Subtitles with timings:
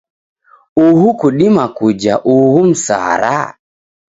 [0.85, 3.57] Uhu kudima kuja ughu msara?